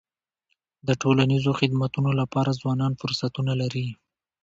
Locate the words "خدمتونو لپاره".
1.59-2.57